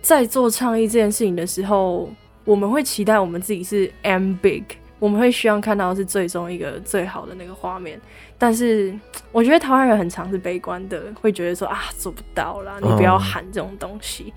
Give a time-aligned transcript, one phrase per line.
[0.00, 2.10] 在做倡议这件事情的时候，
[2.44, 4.64] 我们会期待我们自己是 am big，
[4.98, 8.00] 我们会希望看到是最终一个最好的那个画面。
[8.38, 8.94] 但是
[9.32, 14.32] 我觉得台湾人很常是悲观的，会觉得说啊做不到啦，你不要喊这种东西。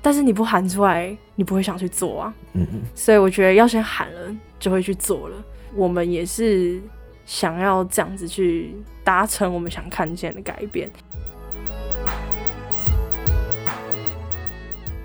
[0.00, 2.34] 但是你不喊出来，你不会想去做啊。
[2.52, 2.82] 嗯嗯。
[2.94, 5.36] 所以我觉得要先喊了，就会去做了。
[5.74, 6.80] 我们也是
[7.26, 10.88] 想要这样子去达成我们想看见的改变。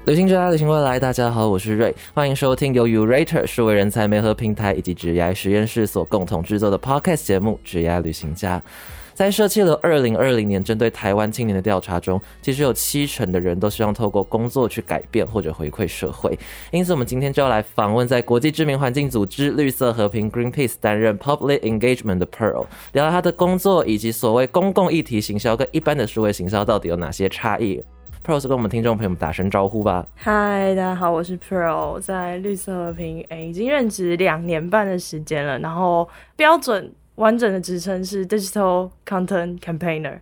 [0.05, 8.59] 旅行之家，旅行未来，大家好，我是瑞，欢迎收听由 Urater 数位人才媒合平台以及职涯实验室所共同制作的 Podcast 节目《职涯旅行家》。
[9.13, 16.37] 在社企了二零二零年针对台湾青年的调查中，其实有七成的人都希望透过工作去改变或者回馈社会。
[16.71, 27.81] 因此，我们今天就要来访问在国际知名环境组织绿色和平 Greenpeace 担任 Public Engagement 的 Pearl，聊聊他的工作以及所谓公共议题行销跟一般的数位行销到底有哪些差异。
[28.25, 30.07] Pearl 跟我们听众朋友们打声招呼吧。
[30.15, 35.59] 嗨，大家好，我是 Pearl，在绿色和平诶已经任职两年半的时间了。
[35.59, 36.07] 然后
[36.37, 40.19] 标准完整的职称是 Digital Content Campaigner，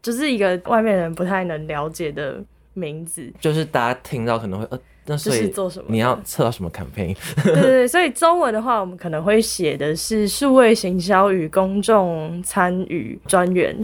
[0.00, 3.30] 就是一个外面人不太能了解的名字。
[3.38, 5.84] 就是大家听到可能会呃，那所以做什么？
[5.90, 7.14] 你要测到什么 campaign？
[7.44, 13.78] 对对对，所以中文的话，我们可能会写的是数位行销与公众参与专员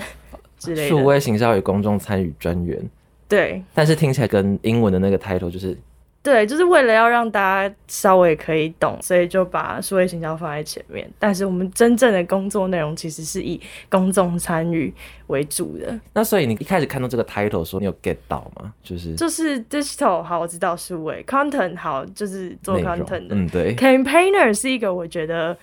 [0.59, 0.89] 之类的。
[0.89, 2.83] 数位行销与公众参与专员。
[3.29, 5.77] 对，但是听起来跟英文的那个 title 就是，
[6.23, 11.09] 对，就是为了要让大家稍微可以懂，所以就把数位形销放在前面。
[11.19, 14.93] 但是我们真正的工作内容其实是以公众参与
[15.27, 15.99] 为主的。
[16.15, 18.73] 那所以你一开始看到这个 title 说你有 get 到吗？
[18.83, 23.35] 就是就是 digital 好，我知道数位 content 好，就是做 content 的。
[23.35, 23.77] 嗯，对。
[23.77, 25.57] campaigner 是一个我觉得。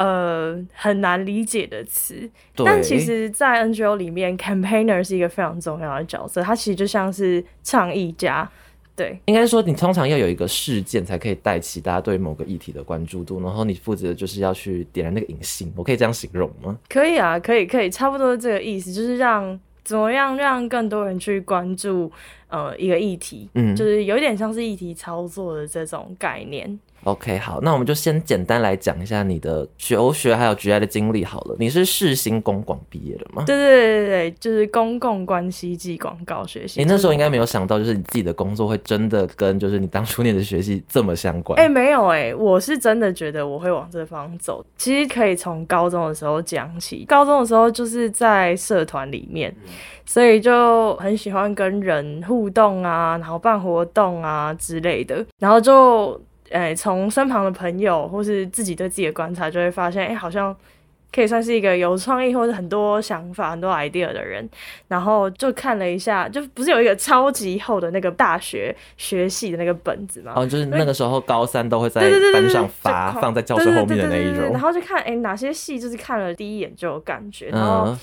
[0.00, 8.50] 呃，很难理解的词，但其实，在 NGO 里面，campaigner 是一个非常重要的角色，他其实就像是倡议家。
[8.96, 16.78] 对，应该说，你通常要有一个事件，才可以带起大家对某个议题的关注度，然后你负责的就是要去点燃那个引信，我可以这样形容吗？
[16.88, 22.10] 可以啊，可以，可以，差不多这个意思，就是让怎么样让更多人去关注
[22.48, 26.78] 呃一个议题，嗯，就是有点像是议题操作的这种概念。
[27.04, 31.56] OK，好，那我们就先简单来讲一下你的求学还有 GI 的经历好了。
[31.58, 33.42] 你是世新公广毕业的吗？
[33.46, 36.78] 对对对对对，就是公共关系暨广告学习。
[36.78, 41.58] 你那时候应该没有想到，就是你自己的工作会真的跟就是你当初念的学习这么相关。
[41.58, 44.62] 哎，没有哎，我是真的觉得我会往这方走。
[44.76, 49.54] 其实可以从高中的时候讲起，高中的时候就是在社团里面，
[50.04, 56.20] 所以就很喜欢跟人互动啊，然后办活动啊之类的，然后就。
[56.50, 60.54] 哎，从身旁的朋友或是自己对自己的观察，就会发现，哎，好像
[61.12, 64.48] 可以算是一个有创意或者很多想法、很多 idea 的人。
[64.88, 70.32] 然后就看了一下，就不是有一个超级厚的那个大学学系的那个本子吗？
[70.36, 72.00] 哦，就是那个时候高三都会在
[72.32, 74.50] 班上发，放在教室后面的那一种。
[74.50, 77.96] 然后就看，哎，哪些系就是看了第一眼就有感觉，然后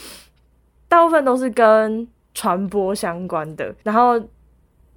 [0.87, 4.21] 大部分都是跟传播相关的，然后。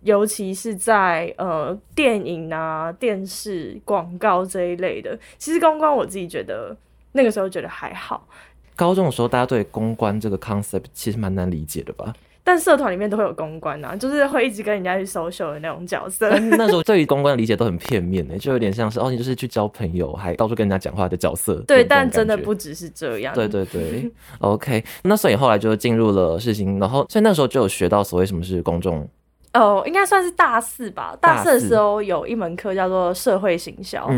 [0.03, 6.75] 尤其是在呃电影啊、电视广告这一类的，其实公关我自己觉得
[7.13, 8.27] 那个时候觉得还好。
[8.75, 12.15] 高中的时候，大家对公关这个 concept 其实蛮难理解的吧？
[12.43, 16.31] 但社团里面都会有公关啊，就是会一直跟人家去 social 的那种角色。
[16.39, 21.63] 那时候对于公关的理解都很片面的，就有点像是哦，你就是去交朋友，还到处跟人家讲话的角色。
[21.69, 23.35] 对，但真的不只是这样。
[23.35, 24.83] 对对对，OK。
[25.03, 29.07] 那所以后来就进入了事情，然后所以那时候就有学到所谓什么是公众。
[29.53, 31.17] 哦，应该算是大四吧。
[31.21, 34.09] 大四的时候有一门课叫做社会行销，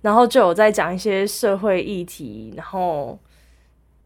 [0.00, 2.54] 然后就有在讲一些社会议题。
[2.56, 3.18] 然后，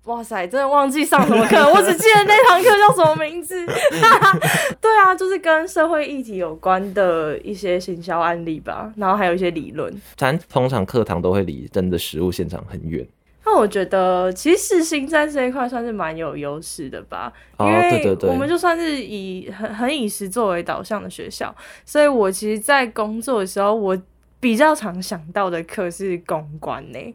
[0.04, 3.54] 哇塞，真的忘记上什么课，我只记得那堂课叫什么名字。
[4.80, 9.94] 对啊，就是跟社会议题有关的一些行销案例吧，然后还有一些理论。
[10.16, 13.06] 咱通常课堂都会离真的实物现场很远。
[13.42, 21.52] 那我觉得，其实新在这一块算是蛮有优势的吧，因为我们就算是以很很以实作为导向的学校，
[21.84, 23.98] 所以我其实，在工作的时候，我
[24.38, 27.14] 比较常想到的课是公关呢，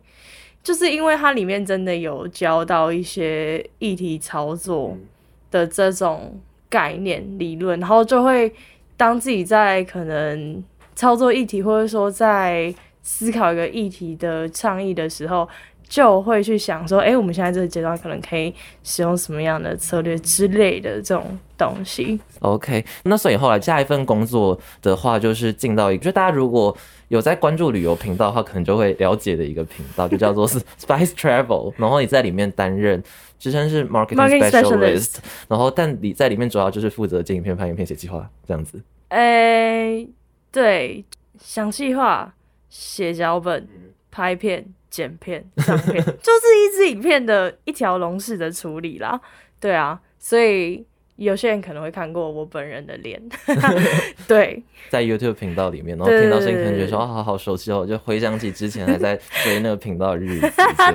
[0.64, 4.98] 就是因为它里面真的有教到一些议题操作
[5.52, 6.38] 的这种
[6.68, 8.52] 概念理论，然后就会
[8.98, 10.62] 当自己在可能
[10.96, 12.74] 操作议题，或者说在
[13.04, 15.48] 思考一个议题的倡议的时候。
[15.88, 18.54] 就会去想说，哎，我们现在这个阶段可能可以
[18.84, 22.20] 使用什么样的策略之类的这种东西。
[22.40, 26.76] OK，那所以后来下一份工作的话，就是进到一个，就大家如果
[27.10, 31.74] 有在关注旅游频道的话，可能就会了解的一个频道，就叫做是 Spice Travel。
[31.78, 33.04] 然后你在里面担任，
[33.38, 35.18] 职称是 Marketing Specialist。
[35.48, 38.82] 然后但你在里面主要就是负责剪影片、拍影片、写计划这样子。
[39.10, 40.08] 诶。
[40.52, 41.04] 对，
[41.38, 42.34] 想计划
[42.70, 43.68] 写脚本、
[44.10, 44.66] 拍片、
[44.96, 49.20] 剪片、上片，就是一支影片的一条龙式的处理啦。
[49.60, 50.86] 对啊，所以。
[51.18, 53.18] 有些人可能会看过我本人的脸，
[54.28, 59.16] 对，在 YouTube 频道里面，然后听到声音，可能觉得说啊，好好熟悉哦，就回想起之前还在
[59.46, 60.52] 追那个频道的日 子。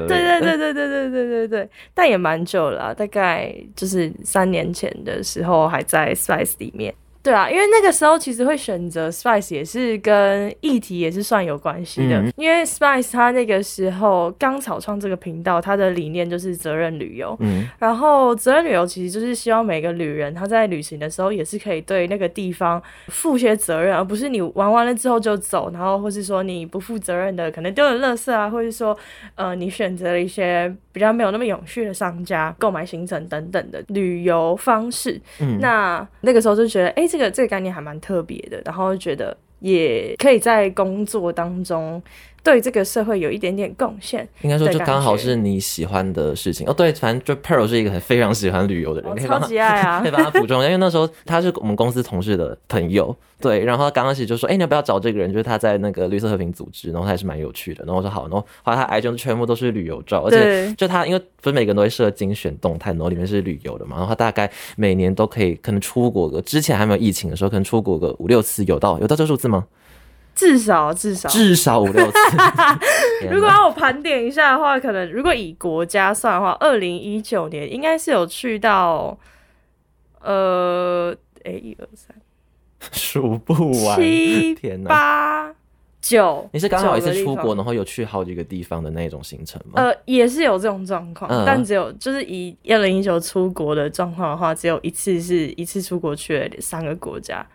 [0.06, 6.94] 对对对对对对对对对，但也蛮久了，大概就是三年前的时候还在 Spice 里面。
[7.22, 12.24] 对啊，因为那个时候其实会选择 Spice 也是跟议题也是算有关系的。
[12.34, 17.36] 因为 Spice 他那个时候刚草创这个频道，他的理念就是责任旅游。
[17.40, 28.96] 嗯，然后责任旅游其实就是希望每个旅人他在旅行的时候也是可以对那个地方负些责任，而不是你玩完了之后就走，然后或是说你不负责任的可能丢了垃圾啊，或是说
[29.34, 35.20] 呃你选择了一些比较没有那么永续的商家购买行程等等的旅游方式。
[35.38, 37.09] 嗯，那那个时候就觉得哎。
[37.10, 42.00] 这个这个概念还蛮特别的，然后觉得也可以在工作当中。
[42.42, 46.72] 对这个社会有一点点贡献，应该说就刚好是你喜欢的事情哦。
[46.72, 50.62] 对，反正就 Pearl 是一个很非常喜欢旅游的人，超级爱啊， 可以帮他补充。
[50.64, 55.32] 因为那时候他是我们公司同事的朋友，对，然后他刚开始就说：“哎，你要不要找这个人？
[55.32, 69.66] 就是他在那个绿色和平组织，然后他也是蛮有趣的。”然后我说：“好。”然后后来他 IG 全部都是旅游照，而且就他因为不是每个人都会设精选动态，然后里面是旅游的嘛，然后他大概每年都可以可能出国个，之前还没有疫情的时候，可能出国个五六次，有到有到这数字吗？
[70.34, 72.18] 至少至少至少五六次。
[73.30, 79.18] 如果要我盘点一下的话，可能如果以国家算的话，二零一九年应该是有去到，
[80.20, 82.16] 呃，哎，一二三，
[82.92, 83.52] 数不
[83.84, 84.54] 完，七
[84.86, 85.54] 八
[86.00, 86.48] 九。
[86.52, 89.82] 你是刚好一次出国，然后有去好几个地方的那种行程吗？
[89.82, 97.46] 呃，也是有这种状况，但只有就是以二零一九出国的状况的话，只有一次是一次出国去了三个国家。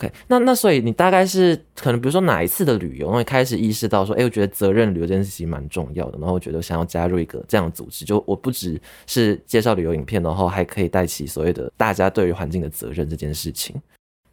[0.00, 13.76] OK，那那所以你大概是可能比如说哪一次的旅游，然后开始意识到说，哎，我觉得责任旅游这件事情蛮重要的，然后我觉得想要加入一个这样的组织，就我不只是介绍旅游影片，然后还可以带起所谓的大家对于环境的责任这件事情。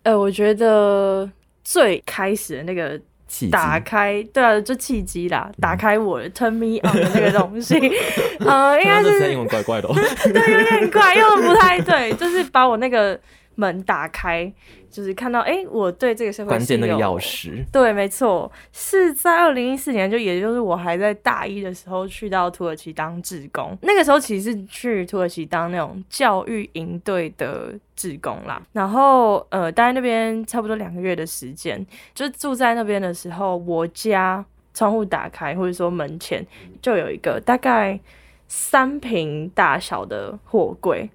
[0.03, 1.29] 呃，我觉得
[1.65, 2.97] 最开始的那个
[3.51, 7.75] 打开，对啊，就契机啦，打开我 turn me on 的那个东西，
[8.39, 9.89] 呃，应该是英文怪怪的，
[10.31, 13.19] 对，有点怪，用的不太对，就是把我那个
[13.57, 14.51] 门打开。
[14.89, 23.77] 就是看到，哎，我对这个社会关键那个钥匙，对，没错，是在二零一四年，就也就是我还在大一的时候，去到土耳其当志工。
[23.81, 28.59] 那个时候其实是去土耳其当那种教育营队的志工啦。
[28.71, 34.43] 然后，呃，待在那边差不多两个月的时间，就住在那边的时候，我家
[34.73, 36.43] 窗户打开，或者说门前
[36.81, 37.99] 就有一个大概
[38.47, 41.07] 三平大小的货柜。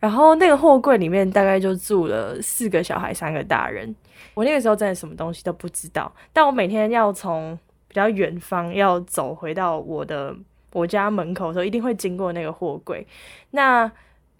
[0.00, 3.94] 然后那个货柜里面大概就住了四个小孩，三个大人。
[4.34, 7.58] 我那个时候真的什么东西都不知道，但我每天要从
[7.88, 10.34] 比较远方要走回到我的
[10.72, 13.04] 我家门口的时候，一定会经过那个货柜，
[13.50, 13.90] 那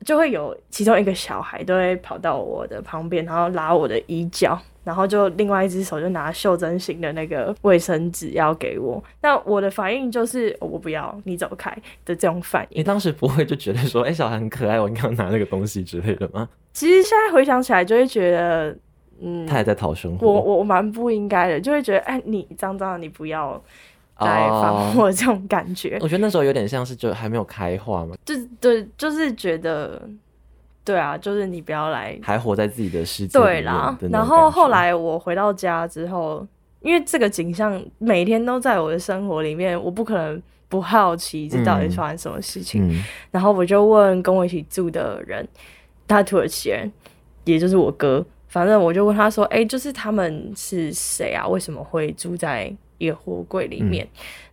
[0.05, 4.59] 就会有其中一个小孩都会跑到我的旁边，然后拉我的衣角。
[4.85, 11.71] 然后就另外一只手就拿袖珍型的那个卫生纸要给我，那我的反应就是我不要，你走开
[12.07, 12.79] 的这种反应。
[12.81, 16.49] 你当时不会就觉得说，哎，小孩很可爱，我应该拿那个东西之类的吗？
[16.73, 18.75] 其实现在回想起来，就会觉得，
[19.21, 20.27] 嗯，他也在讨生活。
[20.27, 23.63] 我我蛮不应该的，就会觉得，哎，你脏脏的，你不要
[24.19, 25.99] 来烦我这种感觉。
[26.01, 30.01] 我觉得那时候有点像是就还没有开化嘛，就对，就是觉得。
[30.85, 33.39] 对啊，就是你不要来，还活在自己的世界。
[33.39, 36.47] 对啦，然后后来我回到家之后，
[36.81, 43.05] 因为这个景象每天都在我的生活里面，我不可能不好奇这到底发生什么事情。
[43.31, 45.47] 然后我就问跟我一起住的人，
[46.07, 46.91] 他土耳其人，
[47.45, 48.25] 也就是我哥。
[48.49, 51.47] 反正我就问他说：“哎，就是他们是谁啊？
[51.47, 54.07] 为什么会住在一个货柜里面？”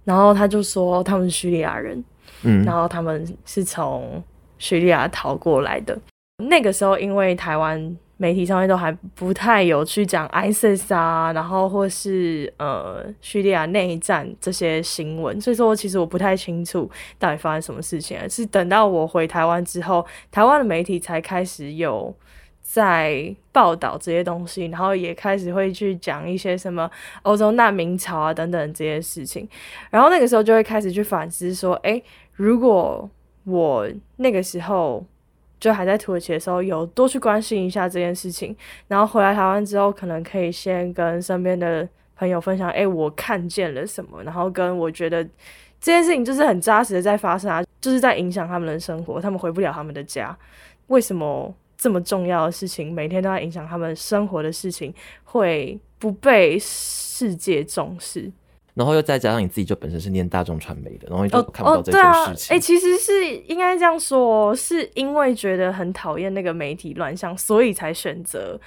[0.06, 2.04] 然后他就说他们是叙利亚人，
[2.44, 4.24] 嗯，然后他们是从
[4.58, 6.00] 叙利亚逃过来的。
[6.44, 18.18] 那个时候，因为台湾媒体上面都还不太有去讲 ISIS 啊，然后或是呃叙利亚内战这些新闻，所以说其实我不太清楚到底发生什么事情。
[18.30, 22.14] 是等到我回台湾之后，台湾的媒体才开始有
[22.68, 26.90] 在报道这些东西，然后也开始会去讲一些什么
[27.22, 29.48] 欧洲难民潮啊等等这些事情。
[29.92, 32.02] 然后那个时候就会开始去反思说，哎，
[32.34, 33.08] 如果
[33.46, 35.06] 我那个时候。
[35.58, 38.56] 就还在土耳其的时候，有多去关心一下这件事情，
[38.88, 50.38] 然后回来台湾之后，可能可以先跟身边的朋友分享，哎，我看见了什么，然后跟我觉得这件事情就是很扎实的在发生啊，就是在影响他们的生活，他们回不了他们的家，
[50.88, 58.32] 为什么这么重要的事情，每天都在影响他们生活的事情，会不被世界重视。
[58.74, 62.54] 然后又再加上你自己就本身是念大众传媒的，然后你就看不到这件事情。
[62.54, 68.60] 哎，其实是应该这样说，是因为觉得很讨厌那个媒体乱象，所以才选择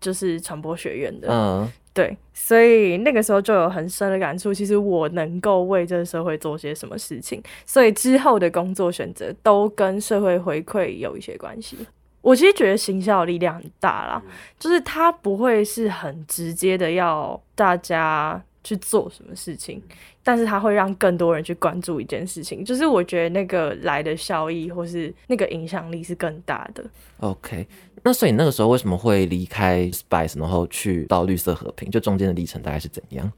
[0.00, 1.28] 就是传播学院的。
[1.30, 11.76] 嗯，对，所以那个时候就有很深的感触，其实我能够为这个社会做些什么事情，所以之后的工作选择都跟社会回馈有一些关系。
[12.22, 14.22] 我其实觉得行销的力量很大啦，
[14.58, 18.42] 就是它不会是很直接的要大家。
[18.62, 19.82] 去做什么事情，
[20.22, 26.84] 但是它会让更多人去关注一件事情，就是我觉得那个来的效益或是那个影响力是更大的。
[27.20, 27.66] OK，
[28.02, 31.90] 那所以那个时候为什么会离开 Spice，然后去到绿色和平？
[31.90, 33.32] 就中间的历程大概是怎样？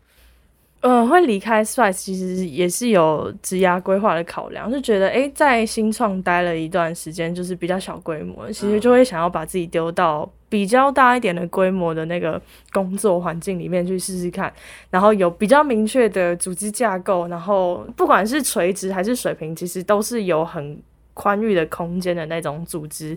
[0.83, 10.31] 呃，会离开 Spice 其实也是有职涯规划的考量，就觉得哎，在新创待了一段时间，就是比较小规模，其实就会想要把自己丢到。
[10.53, 12.39] 比较大一点的规模的那个
[12.73, 14.53] 工作环境里面去试试看，
[14.91, 20.79] 然后有比较明确的组织架构，然后不管是垂直还是水平，其实都是有很
[21.15, 23.17] 宽裕的空间的那种组织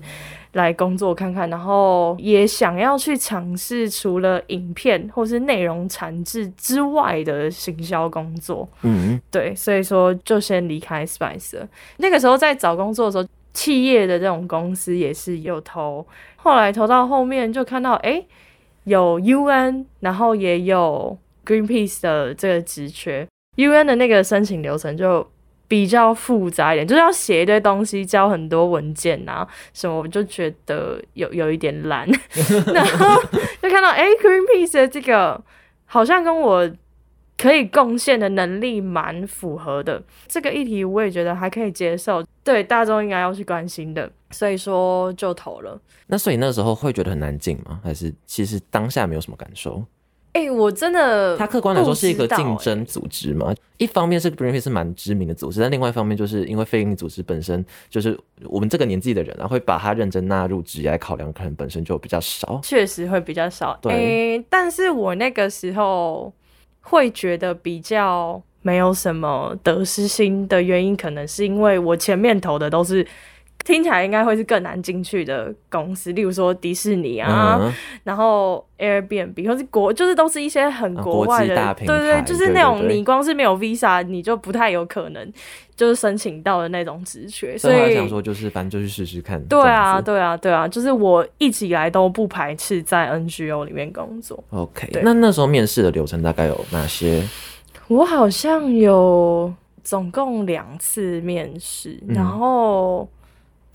[0.53, 8.67] 来工作看看，然后也想要去尝试除了影片或是内容产制之外的行销工作。
[8.81, 11.65] 嗯，对，所以说就先离开 Spice。
[11.97, 13.25] 那个时候在找工作的时候。
[13.55, 18.21] 企业的这种公司也是有投，后来投到后面就看到，哎，
[18.83, 23.25] 有 UN，然后也有 Greenpeace 的这个职缺
[23.55, 25.25] ，UN 的那个申请流程就
[25.67, 32.07] 比较复杂一点，就是要写一堆东西，交很多文件啊什么，我就觉得有有一点懒，
[32.73, 33.21] 然后
[33.61, 35.43] 就看到，哎，Greenpeace 的这个
[35.85, 36.71] 好像跟我。
[37.37, 45.77] 可以贡献的能力蛮符合的，这个议题我也觉得还可以接受，对大众应该要去关心的，所以说就投了。
[46.07, 47.81] 那所以那时候会觉得很难进吗？
[47.83, 49.83] 还是其实当下没有什么感受？
[50.35, 53.53] 哎，我真的，它客观来说是一个竞争组织嘛。
[53.77, 63.77] 一方面是 Greenpeace 是蛮知名的组织，但另外一方面就是因为非营利组织本身就是我们这个年纪的人啊，会把它认真纳入职业考量，可能本身就比较少，确实会比较少。
[63.81, 66.31] 对，但是我那个时候。
[66.87, 73.03] 会觉得比较没有什么得失心的原因，可能是因为我前面投的都是
[73.65, 77.59] 听起来应该会是更难进去的公司，例如说迪士尼啊，
[78.03, 85.33] 然后 Airbnb 或是国，就是都是一些很国外的，对对对，就是那种你光是没有 Visa，你就不太有可能
[85.75, 87.57] 就是申请到的那种职缺。
[87.57, 89.43] 所以我想说，就是反正就去试试看。
[89.45, 94.43] 对啊，对啊，对啊，就是我一直以来都不排斥在 NGO 里面工作。
[94.51, 97.27] OK，那那时候面试的流程大概有哪些？
[97.87, 99.51] 我好像有
[99.83, 103.09] 总共两次面试，然后。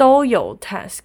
[0.01, 1.01] 都有 task。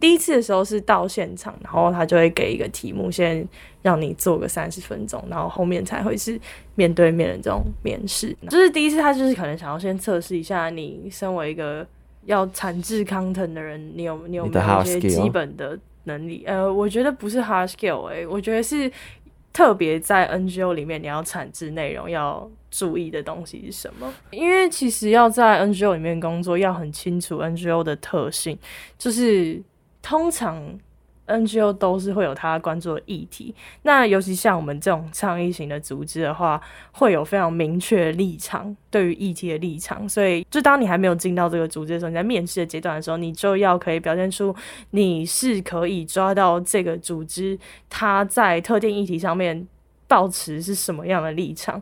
[0.00, 3.46] 第一次的时候是到现场，然后他就会给一个题目，先
[3.82, 6.36] 让你做个三十分钟，然后后面才会是
[6.74, 8.36] 面对面的这种面试。
[8.48, 11.86] 就是第一次，他就是可能想要先测试一下你身为一个
[12.24, 16.42] 要产制 content 的人，你有你有没有一些基本的能力？
[16.44, 18.90] 呃，我觉得不是 hard skill，哎，我觉得是。
[19.54, 24.12] 特别在 NGO 里面，你要产制内容要注意的东西是什么？
[24.32, 28.58] 因为其实要在 NGO 里面工作，要很清楚 NGO 的特性，
[28.98, 29.62] 就是
[30.02, 30.80] 通常。
[31.24, 36.60] NGO 都是会有他关注的议题，那尤其像我们这种倡议型的组织的话，
[36.90, 40.06] 会有非常明确的立场，对于议题的立场。
[40.06, 44.54] 所以，就当你还没有进到这个组织的时候，你在面试的阶段的时候，你就要可以表现出
[44.90, 47.56] 你是可以抓到这个组织
[47.88, 49.66] 它在特定议题上面
[50.08, 51.80] 保持是什么样的立场。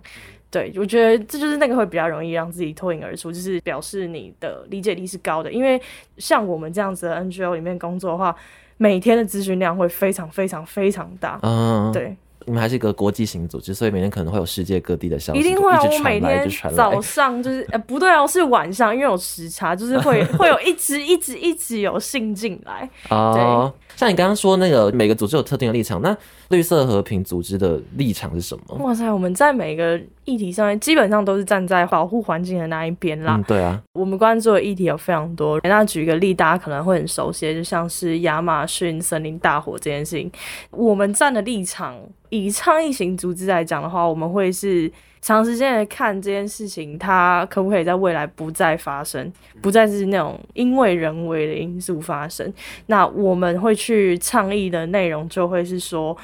[0.51, 5.53] 对我觉得这就是那个会比较容易让自己脱颖而出，就是表示你的理解力是高的。
[5.53, 5.81] 因为
[6.19, 8.35] 像我们这样子的 NGO 里面工作的话。
[8.83, 12.17] 每天的咨询量会非常非常非常大，嗯，对，
[12.47, 15.83] 你们还是一个国际型组织，所以每天可能会有世界各地的消息，一定会啊！
[15.83, 23.71] 我每天早上就是，呃，不对哦，是晚上，因为有时差，就是会 会有一直一直一直有信进来，哦。
[23.97, 26.17] 像你刚刚说那个每个组织有特定的立场，那
[26.49, 28.77] 绿色和平组织的立场是什么？
[28.77, 33.43] 哇塞，我们在每个议题上面基本上都是站在保护环境的那一边啦。
[33.49, 35.61] 对啊，我们关注的议题有非常多。
[35.65, 40.31] 那举个例，大家可能会很熟悉，就像是亚马逊森林大火这件事情，
[40.71, 41.97] 我们站的立场，
[42.29, 44.91] 以倡议型组织来讲的话，我们会是。
[45.23, 52.51] 长时间来看这件事情，它可不可以在未来不再发生，不再是那种因为人为的因素发生？
[52.87, 56.17] 那我们会去倡议的内容就会是说，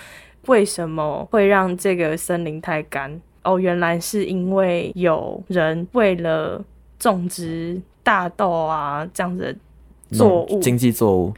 [0.46, 3.20] 为什么会让这个森林太干？
[3.46, 6.62] 哦，原来是因为有人为了
[6.98, 9.44] 种植大豆啊这样子
[10.10, 11.32] 的作物，经济作物。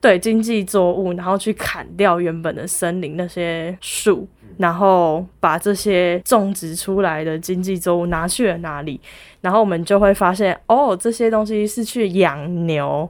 [0.00, 4.28] 对经济作物，然后去砍掉原本的森林那些树，
[4.58, 9.00] 然后把这些种植出来的经济作物拿去了哪里？
[9.40, 13.08] 然后我们就会发现，哦，这些东西是去养牛，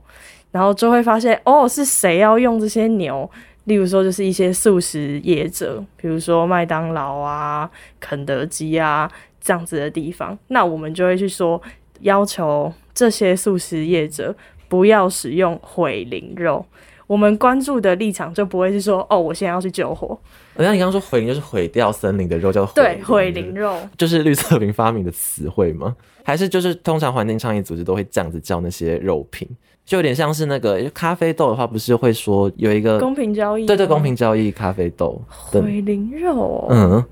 [0.52, 3.28] 然后就会发现，哦，是谁要用这些牛？
[3.64, 11.60] 例如说，就是一些素食业者，比如说麦当劳啊、肯德基啊这样子的地方，那我们就会去说，
[12.00, 14.34] 要求这些素食业者。
[14.66, 16.64] 不要使用毁林肉，
[17.06, 20.18] 我们关注的立场就不会是说，哦，我现在要去救火。
[20.56, 25.94] 而且你刚刚说毁林就是毁掉森林的肉，叫对毁林肉，就是绿色瓶发明的词汇吗？
[26.24, 29.48] 还是就是通常环境倡议组织都会这样子叫那些肉品，
[29.84, 33.66] 就有点像是那个咖啡豆的话，不是会说有一个公平交易？
[33.66, 37.04] 对对，公平交易咖啡豆毁林肉，嗯。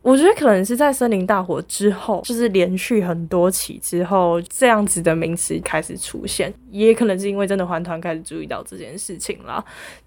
[0.00, 9.62] 我觉得可能是在森林大火之后，就是连续很多起之后，这样子的名词开始出现，也可能是因为真的环团开始注意到这件事情了。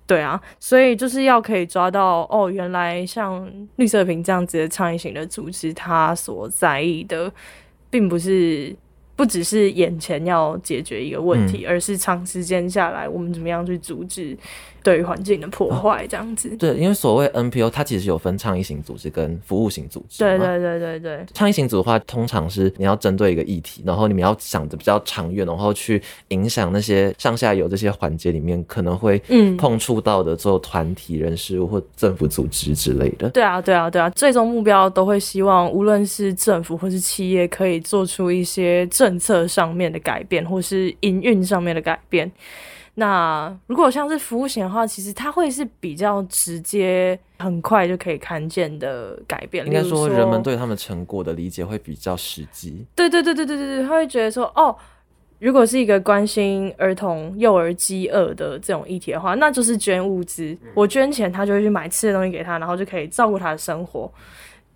[0.08, 7.32] 对啊，所以就是要可以抓到哦，原来像绿色瓶这样子的倡议型的组织，它所在意的，
[7.92, 8.76] 并不是。
[9.16, 14.36] 不只是眼前要解决一个问题，而是长时间下来，我们怎么样去阻止
[14.84, 16.06] 对于环境的破坏？
[16.08, 16.50] 这样子。
[16.58, 20.20] 对，因为所谓 NPO，它其实有分倡议型组织跟服务型组织。
[20.20, 21.26] 对对对对对。
[21.34, 29.18] 倡议型组的话，通常是你要针对一个议题，然后你们要想的比较长远，然后去影响那些上下游这些环节里面可能会
[29.58, 33.30] 碰触到的做团体人士或政府组织之类的。
[33.30, 38.82] 对啊，对啊，对啊，最终目标都会希望，无论是政府或是企业，可以做出一些。
[38.88, 42.30] 政策上面的改变，或是营运上面的改变。
[42.96, 49.66] 那如果像是服务型的话，其实它会是比较直接、很快就可以看见的改变。
[49.66, 52.86] 应该说，人们对他们成果的理解会比较实际。
[52.94, 54.76] 对对对对对对对，他会觉得说，哦，
[55.40, 60.56] 如果是一个关心儿童、幼儿饥饿的这种议题的话，那就是捐物资。
[60.74, 64.12] 我捐钱，他就会去买吃的东西给他，然后就可以照顾他的生活。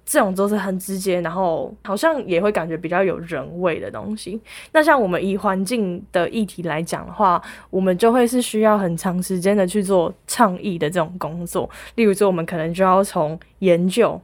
[0.05, 4.39] 这种都是很直接，然后好像也会感觉比较有人味的东西。
[4.71, 11.67] 那像我们以环境的议题来讲的话，我们就会是需要很长时间的去做倡议的这种工作。
[11.95, 14.21] 例如说，我们可能就要从研究、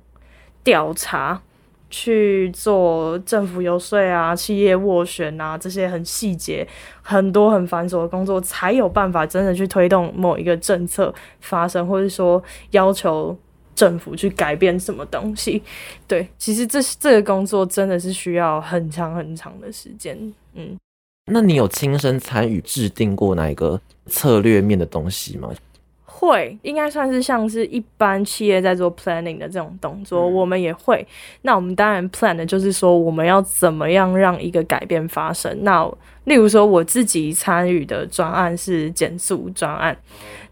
[0.64, 1.42] 调查
[1.90, 6.68] 去做政府游说啊、企业斡旋啊这些很细节、
[7.02, 13.36] 很多很繁琐的工作，才有办法真的去推动某一个政策发生，或者说要求。
[13.82, 15.60] 政府去改变什么东西？
[16.08, 20.16] 对，其实这这个工作真的是需要很长很长的时间。
[20.54, 20.78] 嗯，
[21.32, 25.50] 那你有亲身参与制定过哪一个策略面的东西吗？
[26.06, 31.04] 会，应该算是像是一般企业在做 planning 的这种动作，我们也会。
[31.42, 35.64] 那我们当然 plan 的就是说，我们要怎么样让一个改变发生？
[35.64, 35.92] 那
[36.26, 39.98] 例如说，我自己参与的专案是减速专案。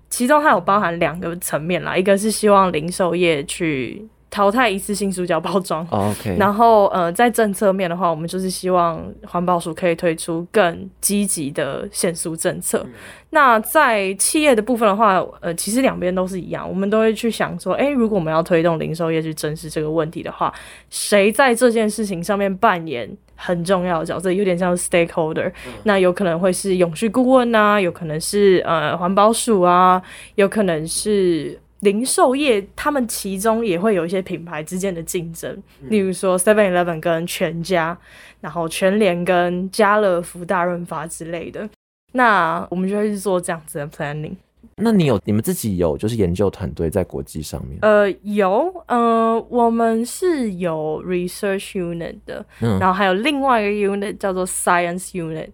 [0.09, 12.85] 其中它有包含两个层面啦，一个是希望零售业去淘汰一次性塑胶包装，OK，然后呃，在政策面的话，我们就是希望环保署可以推出更积极的限塑政策。
[13.31, 20.53] 那在企业的部分的话，呃，其实两边都是一样，我们都会去想说，诶，如果我们要推动零售业去正视这个问题的话，
[20.89, 23.09] 谁在这件事情上面扮演？
[23.41, 25.49] 很重要的角色，有点像 stakeholder，
[25.83, 30.01] 那有可能会是永续顾问啊，有可能是呃环保署啊，
[30.35, 37.97] 有可能是零售业，他们其中也会有一些品牌之间的竞争，例如说 Seven Eleven 跟全家，
[38.41, 41.69] 然后全联跟家乐福、大润发之类的，
[42.11, 44.35] 那我们就会去做这样子的 planning。
[44.81, 47.77] 那你有你们自己有就是研究团队在国际上面？
[47.81, 55.49] 呃，有，呃，我们是有 research unit 的，然后还有另外一个 unit 叫做 science unit。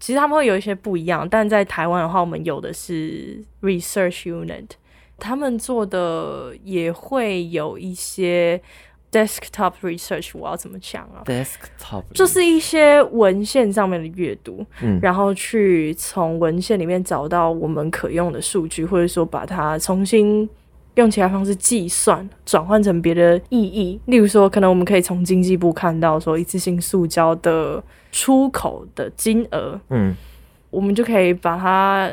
[0.00, 4.66] 其实他们会有一些不一样，但在台湾的话，我们有的是 research unit，
[5.22, 8.60] 他们做的也会有一些。
[9.12, 20.48] Desktop research 我要怎么讲啊？Desktop 就是一些文献上面的阅读，嗯，然后去从文献里面找到我们可用的数据，或者说把它重新
[20.94, 24.00] 用其他方式计算，转换成别的意义。
[24.06, 30.16] 例如说，可能我们可以从经济部看到说一次性塑胶的出口的金额，嗯，
[30.70, 32.10] 我们就可以把它。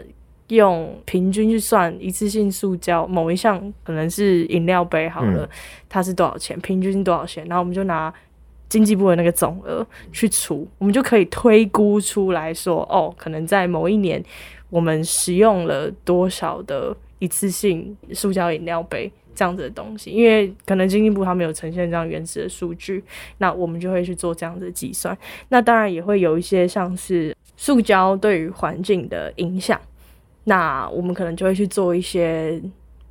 [0.50, 5.50] 用平均去算一次性塑胶某一项可能是饮料杯好了，
[5.88, 6.60] 它是多少钱？
[6.60, 7.46] 平均多少钱？
[7.48, 8.14] 然后我们就拿
[8.68, 14.24] 经济部的那个总额去除，我们就可以推估出来说，哦，可能在某一年
[14.70, 20.10] 我们使用了多少的一次性塑胶饮料杯这样子的东西。
[20.10, 23.04] 因为可能经济部他们有呈现这样原始的数据，
[23.38, 25.18] 那我们就会去做这样的计算。
[25.50, 29.80] 那当然也会有一些像是塑胶对于环境的影响。
[30.50, 32.60] 那我们可能就会去做一些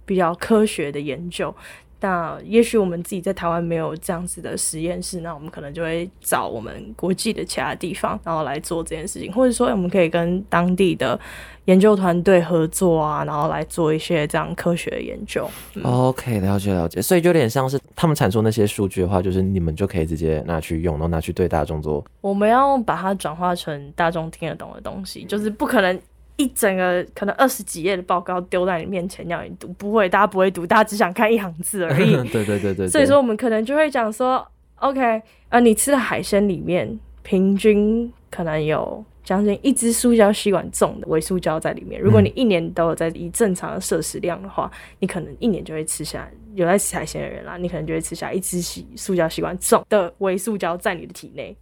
[0.04, 1.54] 比较科学的研究。
[2.00, 11.18] 那也许我们自己在台湾没有这样子的实验室，那我们可能就会找我们国际的其他地方，然后来做这件事情，或者说我们可以跟当地的
[11.64, 15.50] 研究团队合作啊，然后来做一些这样科学的研究。
[15.82, 22.04] OK，了解了解，所以就有点像是他们产出那些数据的话，就是你们就可以直接拿去用，然后拿去对大众做。
[22.20, 26.00] 我们要把它转化成大众听得懂的东西，就是不可能。
[26.38, 32.14] 一整个可能二十几页的报告丢在你面前要你读，不会，大家不会读，大家只想看一行字而已。
[32.30, 32.88] 对对对对。
[32.88, 34.46] 所以说我们可能就会讲说
[34.76, 42.00] ，OK，呃，你吃的海鲜里面平均可能有将近一只塑胶吸管重的微塑胶在里面。
[42.00, 44.70] 如果你一年都有在以正常的摄食量的话，
[45.00, 51.56] 你可能一年就会吃下有在吃海鲜的人啦，你可能就会吃下一只吸塑胶吸管重的微塑胶在你的体内。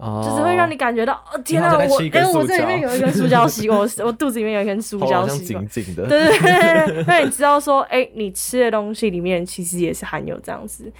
[0.00, 1.80] 就是会让你感觉到，哦天啊，我
[2.12, 10.90] 哎，我这里面有一根塑胶吸，我我肚子里面有一根 塑胶吸管，紧紧的，对对对，让你知道说，哎，你吃的东西里面其实也是含有这样子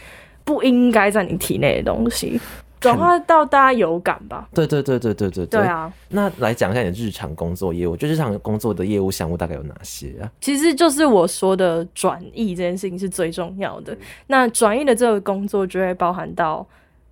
[0.45, 2.39] 不应该在你体内的东西，
[2.79, 4.49] 转化到大家有感吧。
[4.53, 5.93] 对对对对对对对啊！
[6.09, 10.29] 那来讲一下你的日常工作业务，就日常工作的业务项目大概有哪些啊？
[10.41, 13.97] 其实就是我说的转译这件事情是最重要的。
[14.27, 16.67] 那转译的这个工作就会包含到。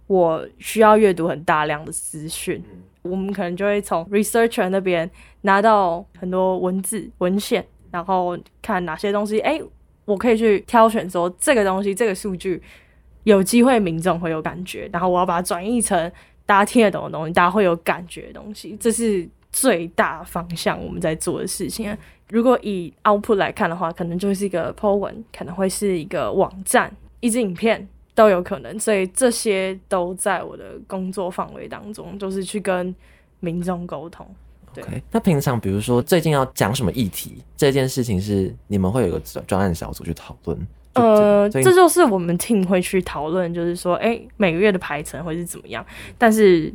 [0.09, 2.61] 我需要阅读很大量的资讯，
[3.03, 5.09] 我们可能就会从 researcher 那边
[5.43, 9.61] 拿到很多文字文献，然后看哪些东西，哎，
[10.07, 12.61] 我可以去挑选说这个东西这个数据
[13.25, 16.11] 有机会民众会有感觉，然后我要把它转译成
[16.47, 21.95] 大家听得懂的东西，大家会有感觉的东西，这是最大方向我们在做的事情。
[22.31, 26.91] 如果以 output 来看的话，可能就是一个 po 文，可能会是一个网站，
[27.21, 27.87] 一支影片。
[28.19, 32.93] 都有可能，所以这些都在我的工作范围当中，就是去跟
[33.39, 34.27] 民众沟通。
[34.73, 40.67] OK，那平常比如说最近要讲什么议题，这件事情是你们会有个专案小组去讨论？
[40.95, 45.87] 呃，这就是我们 team 会去讨论，就是说，哎，每个月的排程会是怎么样？
[46.19, 46.73] 但是，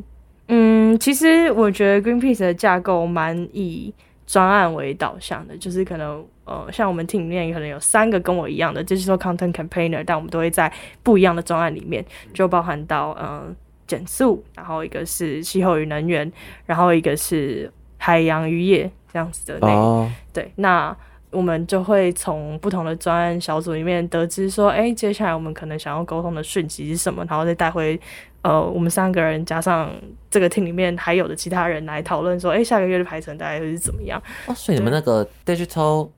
[0.47, 3.93] 嗯，其实我觉得 Greenpeace 的架构蛮以
[4.25, 6.25] 专案为导向的，就是可能。
[6.45, 10.69] 呃，像我们 team 里面可能有三个跟我一样的 digital content campaigner，但我们都会在
[11.01, 13.43] 不一样的专案里面，就包含到呃
[13.87, 16.29] 减速，然后一个是气候与能源，
[16.65, 20.11] 然后一个是海洋渔业这样子的内容。
[20.33, 20.93] 对，那
[21.33, 27.99] 我们就会从不同的专案小组里面得知说，哎，接下来我们可能想要沟通的讯息是什么，然后再带回
[28.41, 29.91] 呃我们三个人加上
[30.29, 34.21] 这个 team 里面还有的其他人来讨论说，哎，下个月的排程大概会是怎么样？
[34.47, 36.09] 哦，所以你们那个 digital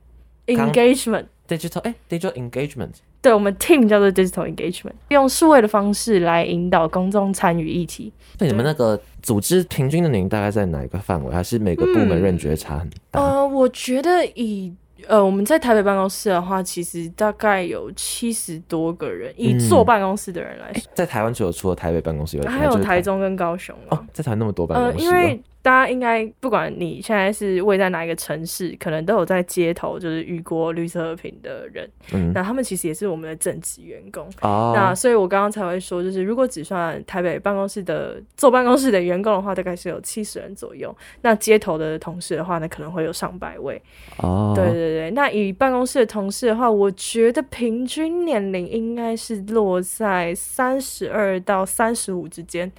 [0.47, 8.13] Engagement，digital 哎，digital engagement，对我们 team 叫做 digital engagement，用数位的方式来引导公众参与议题。
[8.37, 11.33] 对，你们那个组织平均的年龄大概在哪一个范围？
[11.33, 13.19] 还是每个部门认觉差很大？
[13.19, 14.71] 呃，我觉得以
[15.07, 25.41] 呃我们在台北办公室的话，其实大概有七十多个人，以坐办公室的人来说，在台湾只有除了台北办公室，还有台中跟高雄哦，在台那么多办公室，因为。
[25.65, 31.89] 大家应该不管你现在是位在哪一个城市，可能都有在街头就是遇过绿色和平的人。
[32.13, 34.29] 嗯，那他们其实也是我们的正职员工。
[34.41, 40.95] 哦，那所以我刚刚才会说，就是如果只算台北办公室的坐办公室的员工的话，大概是有七十人左右。
[41.23, 43.81] 那街头的同事的话呢，可能会有上百位。
[44.17, 45.09] 哦，对对对。
[45.15, 52.71] 那以办公室的同事的话，我觉得平均年龄应该是落在三十二到三十五之间。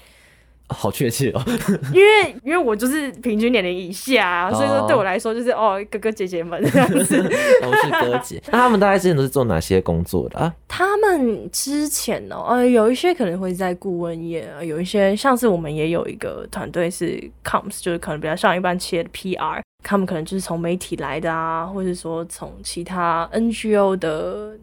[0.68, 1.40] 好确切哦，
[1.94, 7.22] 因为因为我就是平均年龄以下，所以说对我来说就是哦哥哥姐姐们这样子，
[7.62, 8.42] 都 是哥姐。
[8.50, 10.52] 那他们大概之前都是做哪些工作的啊？
[10.66, 24.56] 他们之前哦，呃，有一些可能会在顾问业，有一些像是我们也有一个团队是 coms，就是可能比较像一般企业的 PR，他们可能就是从媒体来的啊，或者说从其他 NGO 的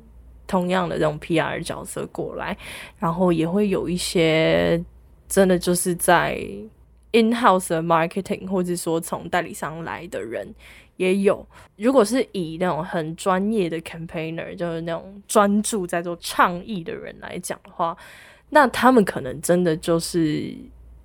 [0.45, 2.57] 同样的这种 PR 角色过来，
[2.99, 4.83] 然后也会有一些。
[5.33, 6.37] 真的就是在
[7.11, 10.47] in house 的 marketing，或者说从代理商来的人
[10.97, 11.43] 也有。
[11.75, 17.97] 如果是以那种很专业的 campaigner，就是那种专注在做倡议的人来讲的话，
[18.49, 20.53] 那他们可能真的就是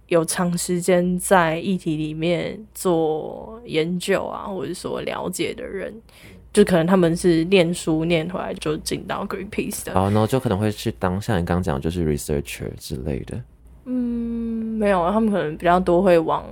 [0.08, 5.90] 有长时间在议题里面做研究啊，或者说了解的人，
[6.52, 9.94] 就可能他们是念书念回来就进到 Greenpeace 的。
[9.94, 13.42] 然后就可能会去当像你刚刚讲，就是 researcher 之类的。
[13.90, 16.44] 嗯，没有，他们可能比较多会往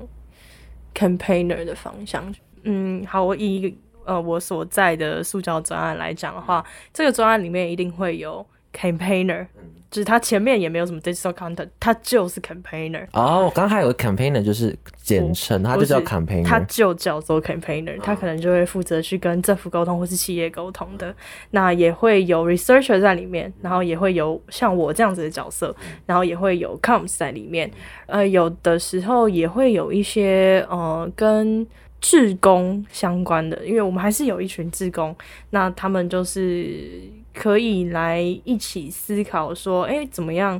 [0.94, 2.34] campaigner 的方向。
[2.62, 8.44] 嗯，好，我以呃我所在的塑胶专案来讲的话，这个专案里面一定会有
[8.76, 9.46] campaigner。
[9.88, 13.06] 就是他前面也没有什么 digital content，他就是 campaigner。
[13.12, 17.98] 哦，我刚刚还有个 campaigner，就是简称，他就叫 campaigner，他就叫做 campaigner。
[18.02, 21.14] 他可能就会负责去跟政府沟通或是企业沟通的。
[21.52, 27.70] 那也会有 researcher 在里面，然后也会有像我这样子的角色，然后也会有 coms 在里面。
[28.06, 31.64] 呃，有的时候也会有一些呃跟
[32.00, 35.16] 志工相关的，因为我们还是有一群志工，
[35.50, 37.00] 那他们就是。
[37.38, 40.58] 可以来一起思考说，哎，怎么样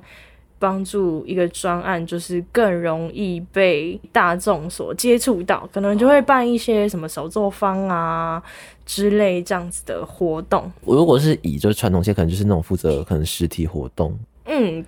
[0.58, 5.66] 帮助一个专案，就是更容易被大众所接触到？
[5.72, 8.42] 可能就会办一些什么手作坊啊
[8.84, 10.70] 之类这样子的活动。
[10.84, 14.84] 如果是以就是传统些，可能就是那种负责可能实体活动，嗯，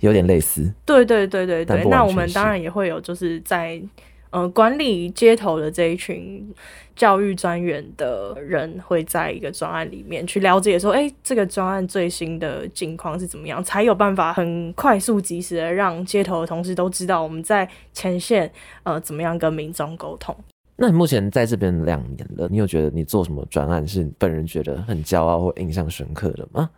[0.00, 0.72] 有点类似。
[0.86, 3.78] 对对对对对，那我们当然也会有，就是在。
[4.30, 6.46] 呃，管理街头的这一群
[6.94, 18.50] 教育专员的人会在一个专案里面去了解，说，哎，这个专案最新的境况是怎么样，才有办法很快速及时的让街头的同事都知道我们在前线
[18.82, 20.36] 呃怎么样跟民众沟通。
[20.76, 26.68] 那你目前在这边两年了，你有觉得你做什么专案是本人觉得很骄傲或印象深刻的吗？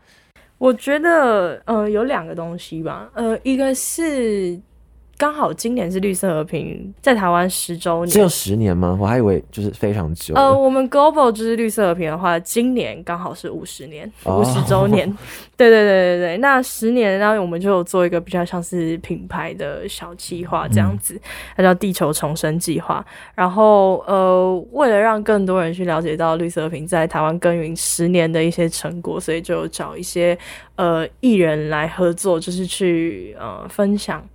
[0.58, 4.56] 我觉得呃有两个东西吧，呃，一个是。
[5.20, 8.96] 刚好今年是绿色和平在台湾十周年，只有十年吗？
[8.98, 10.34] 我还以为就是非常久。
[10.34, 15.06] 呃，我们 Global 就是绿色和平的话，今年刚好是五十年，五十周年。
[15.58, 21.20] 对对对对对，那十年，然后我们就有做一个比较像是品牌的小计划这样子，
[21.54, 23.04] 它叫地球重生计划。
[23.34, 30.38] 然后呃，为了让更多人去了解到绿色和平在台湾耕耘十年的一些成果，所以就找一些
[30.76, 34.26] 呃艺人来合作，就是去呃分享。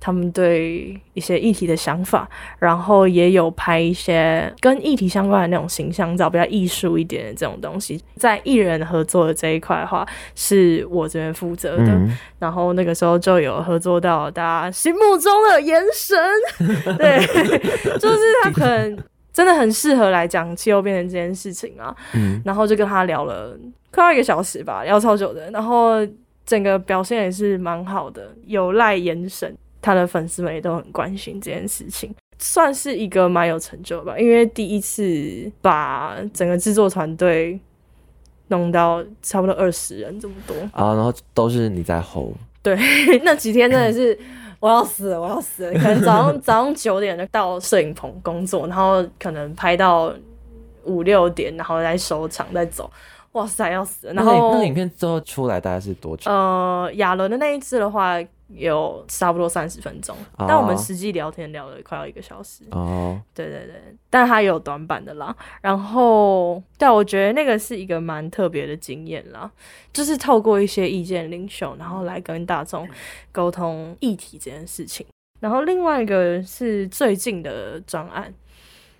[0.00, 2.26] 他们对一些议题的想法，
[2.58, 8.02] 然后也有拍一些跟议题相关的那种形象照，比较艺术一点的这种东西。
[8.16, 12.00] 在艺人合作的这一块的话，是我这边负责的。
[12.38, 16.18] 然后那个时候就有合作到大家心目中的眼神，
[16.96, 17.18] 对，
[17.98, 18.98] 就是他可能
[19.34, 21.94] 真的很适合来讲气候变成这件事情啊。
[22.14, 23.54] 嗯，然后就跟他聊了
[23.92, 25.50] 快要一个小时吧，聊超久的。
[25.50, 25.96] 然后
[26.46, 29.54] 整个表现也是蛮好的，有赖眼神。
[29.82, 34.18] 他的粉丝们也都很关心这件事情，算是一个蛮有成就吧。
[34.18, 37.58] 因为第一次把整个制作团队
[38.48, 42.32] 弄到差不多二十人这么多啊，然后都是你在吼。
[42.62, 42.76] 对，
[43.24, 44.18] 那几天真的是
[44.60, 45.72] 我要死了，我要死了。
[45.72, 50.12] 可能早上 早上九点就到摄影棚工作，然后可能拍到
[50.84, 52.90] 五六点，然后再收场再走。
[53.32, 54.08] 哇塞，要死！
[54.12, 56.30] 然后那个影片最后出来大概是多久？
[56.30, 58.20] 呃，亚伦的那一次的话。
[58.54, 62.64] 有差不多三十分钟，但我们实际聊天聊了快要一个小时。
[62.70, 63.74] 哦，对对对，
[64.08, 65.34] 但它有短板的啦。
[65.60, 69.50] 然后，但我觉得那个是一个蛮特别的经验啦，
[69.92, 72.88] 就是透过一些意见领袖，然后来跟大众
[73.30, 75.06] 沟通议题这件事情。
[75.40, 78.34] 然后另外一个是最近的专案，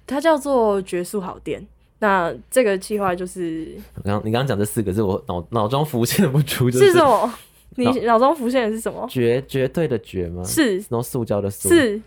[0.06, 1.66] 它叫做“绝速好店”。
[2.02, 7.30] 那这个计划就是，刚你刚刚讲这四个字，我脑脑中浮现不出，是什么？
[7.76, 9.06] 你脑中浮现的是什么？
[9.09, 10.42] 绝绝对的绝吗？
[10.44, 11.68] 是，然后塑胶的塑。
[11.68, 12.00] 是，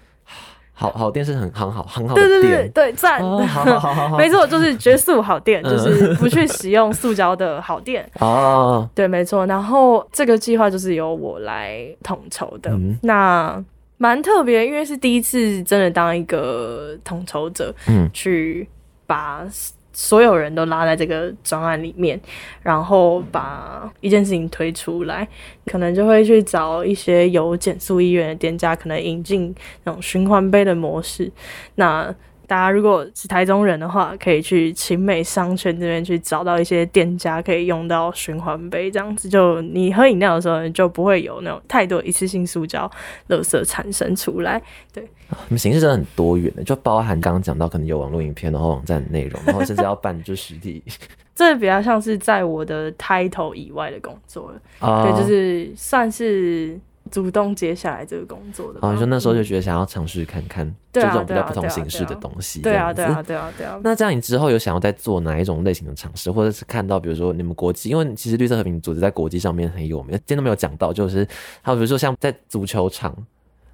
[0.73, 2.41] 好好店是很很好很好的店。
[2.41, 3.19] 对对对对，赞。
[3.21, 8.07] 好好好好，没错，就是绝塑好店，就是不去使用塑胶的好店。
[8.19, 9.45] 哦，对，没错。
[9.45, 12.71] 然后这个计划就是由我来统筹的，
[13.01, 13.63] 那
[13.97, 18.67] 蛮特别，因为是第一次真的当一个统筹者，嗯，去
[19.07, 19.47] 把。
[19.93, 22.19] 所有人都拉在这个专案里面，
[22.61, 25.27] 然后把一件事情推出来，
[25.67, 29.53] 可能就会去找一些有减速意愿的店家，可能引进
[29.83, 31.31] 那种循环杯的模式。
[31.75, 32.13] 那
[32.45, 42.89] 大家如果是台中人的话，可以去晴美商圈这边去找到一些店家可以用到循环杯，这样子就你喝饮料的时候就不会有那种太多一次性塑胶
[43.29, 44.61] 垃圾产生出来。
[44.93, 45.07] 对，
[45.47, 50.81] 你们形式真的很多元的，就包含刚刚讲到可能有网络影片，然后网站内容，然后甚至要办就实体。
[51.35, 56.79] 这比较像是在我的 title 以外的工作了，对，就是算是。
[57.11, 63.79] 主动接下来这个工作的，啊，就那时候就觉得想要尝试看看这种比较不同形式的东西，对啊，对啊，对啊，对啊。
[63.83, 71.27] 那这样你之后有想要再做哪一种类型的尝试，或者是看到比如说你们国际，因为其实绿色和平组织在国际上面很有名，今天都没有讲到，就是
[71.61, 73.13] 还有比如说像在足球场，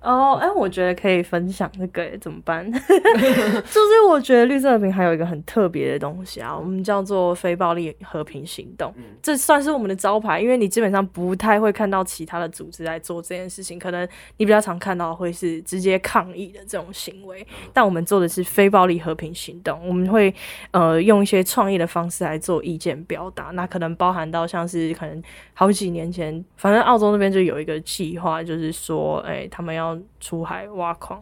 [0.01, 2.65] 哦，哎，我觉得可以分享这个，怎么办？
[2.71, 14.07] 就是我觉得绿色和平还有一个很特别的东西啊，我们叫做非暴力和平行动，这算是我们的招牌，因为你基本上不太会看到其他的组织来做这件事情，可能
[14.37, 20.33] 你比较常看到会是直接抗议的这种行为，但我们做的是非暴力和平行动，我们会
[20.71, 25.21] 呃用一些创意的方式来做意见表达，那可能包含到像是可能
[25.53, 29.88] 好几年前，反正澳洲那边就有一个计划，就是说，哎，他们要
[30.19, 31.21] 出海挖矿，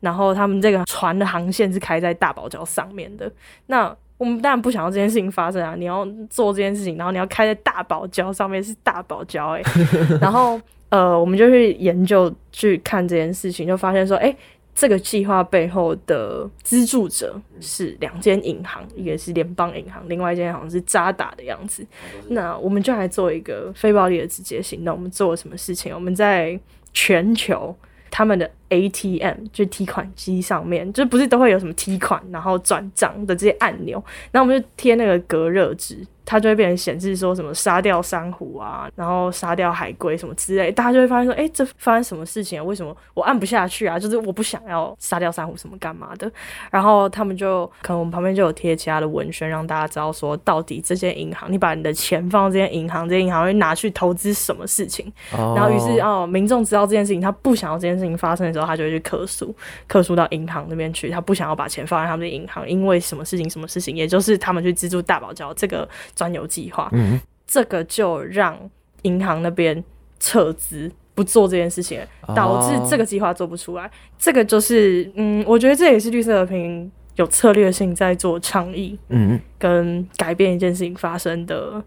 [0.00, 3.30] 然后他们这个船的航线是开在大堡礁上面的。
[3.66, 5.74] 那我们当然不想要这件事情发生啊！
[5.76, 9.62] 你要做这件事情，然后你要开在大堡礁上面，是大堡礁哎。
[10.20, 14.34] 然后呃，我们就去研究去看这件事情，就发现说，哎，
[14.72, 21.84] 这个计划背后的资助者是两间银行，一个是联邦银行，另外一间好像是渣打的样子。
[22.28, 24.94] 那我们就来做一个非暴力的直接行动。
[24.94, 25.92] 我们做了什么事情？
[25.92, 26.58] 我们在
[26.92, 27.76] 全球
[28.14, 36.06] 他们的 ATM 就提款机上面，就不是都会有什么提款然后转账的这些按钮，那我们就贴那个隔热纸。
[36.26, 42.64] 它就会变成显示说什么杀掉珊瑚啊，然后杀掉海龟什么之类，大家就会发现说，哎，这发生什么事情啊？
[42.64, 43.98] 为什么我按不下去啊？
[43.98, 46.32] 就是我不想要杀掉珊瑚什么干嘛的。
[46.70, 55.12] 然后他们就可能我们旁边就有贴其他的文宣，让大家知道说，到底这些银行，你把你的钱放到这些银行，这些银行会拿去投资什么事情？
[55.30, 59.54] 然后于是哦，民众知道这件事情，他不想要这件事情发生的时候，他就会去客诉，
[59.86, 63.48] 客诉到银行那边去，他不想要把钱放在他们的银行，因为什么事情？
[63.48, 63.96] 什么事情？
[63.96, 65.88] 也就是他们去资助大堡礁这个。
[66.14, 68.58] 专有计划，嗯，这个就让
[69.02, 69.82] 银行那边
[70.18, 72.00] 撤资不做这件事情，
[72.34, 73.90] 导致这个计划做不出来。
[74.16, 81.82] 这个就是，嗯，我觉得这也是绿色和平有策略性在做倡议，嗯，跟改变一件事情发生的，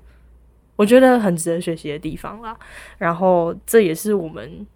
[0.76, 2.56] 我觉得很值得学习的地方啦。
[2.98, 4.68] 然后这也是我们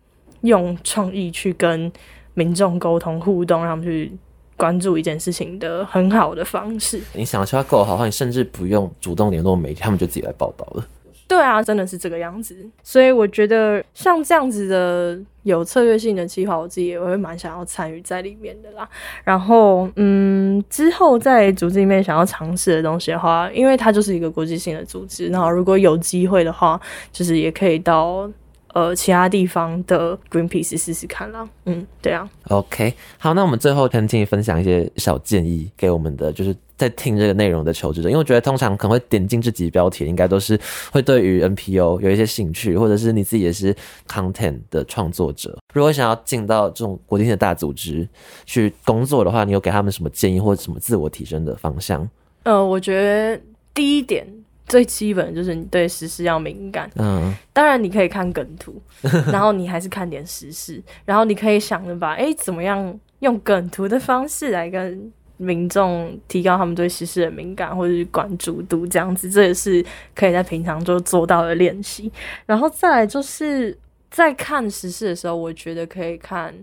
[0.42, 1.92] 用创意去跟
[2.34, 4.12] 民众沟通互动，让他们去。
[4.58, 10.86] 关注一件事情的很好的方式，你想要够好的话，你甚至不用主动联络媒体，他们就自己来报道了。
[11.28, 12.56] 对啊，真的是这个样子。
[12.84, 18.88] 所以我觉得像这样子的有策略性的计划，我自己也会蛮想要参与在里面的啦。
[19.24, 26.80] 然后，嗯，之后在组织里面想要尝试的东西的话，因为它就是一个国际性的组织，然后如果有机会的话，
[27.12, 28.30] 就是也可以到。
[28.74, 31.48] 呃，其他地方的 Greenpeace 试试看啦。
[31.66, 32.30] 嗯，对啊。
[32.50, 40.60] OK，好，那我们最后跟请你分享一些小建议给我们的，就是在听这个内容的求职者，因为我觉得通常可能会点进这集标题，应该都是
[40.92, 43.76] 会对于 NPO 有一些兴趣，或者是你自己也是
[44.08, 45.58] content 的创作者。
[45.74, 48.08] 如果想要进到这种国际性的大组织
[48.46, 52.10] 去工作的话，你有给他们什么建议或者什么自我提升的方向？
[52.44, 53.42] 呃，我觉得
[53.74, 54.26] 第一点。
[54.72, 58.82] 最基本的就是你对时事要敏感，嗯，当然你可以看梗图，
[59.30, 72.10] 然后你还是看点时事，然后你可以想着吧，哎，怎么样用梗图的方式来跟民众提高他们对时事的敏感或者是关注度，这样子，这也是可以在平常就做到的练习。
[72.46, 73.78] 然后再来就是
[74.10, 76.56] 在看时事的时候，我觉得可以看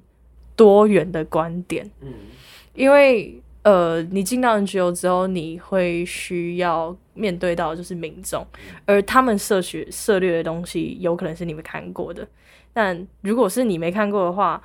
[0.57, 2.15] 多元的观点，嗯，
[2.73, 3.43] 因为。
[3.69, 8.47] 呃，你进到 NGO 之后，你会需要面对到就是民众，
[8.87, 12.27] 而他们涉取涉猎的东西有可能是你没看过的。
[12.73, 14.63] 但如果是你没看过的话，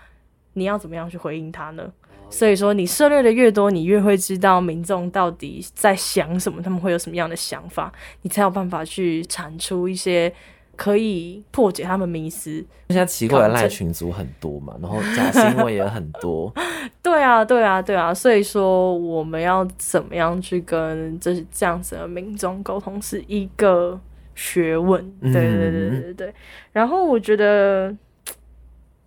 [0.53, 1.91] 你要怎么样去回应他呢？
[2.29, 10.33] 所以说，你涉猎的越多，你越会知道民众到底在想什么，他们会有什么样的想法，你才有办法去产出一些。
[10.75, 12.63] 可以破解他们迷思。
[12.89, 16.53] 现在奇怪的赖群组很多嘛，然后假新闻也很多。
[17.01, 18.13] 对啊，对啊，对啊。
[18.13, 23.99] 所以说，我们要怎么样去跟这这样子的民众沟通，是一个
[24.36, 25.03] 学问。
[25.21, 26.33] 对对对对对。
[26.71, 27.95] 然后我觉得，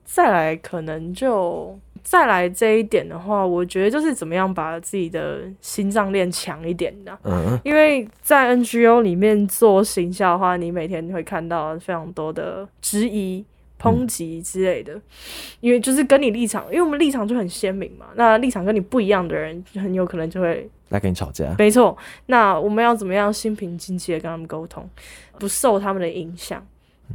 [0.04, 1.78] 再来可能就。
[2.08, 7.18] 再来这一点的话，我觉得就是怎么样把自己的心脏练强一点的。
[7.24, 13.44] 嗯，因为在 NGO 里面做行销的话，你每天会看到非常多的质疑、
[13.82, 14.92] 抨击之类的。
[15.58, 18.06] 因为就是跟你立场，因为我们立场就很鲜明嘛。
[18.14, 21.56] 那立场跟你不一样的人，就很有可能就会来跟你吵架。
[21.58, 24.88] 没错，那我们要怎么样心平气和跟他们沟通，
[25.40, 26.64] 不受他们的影响？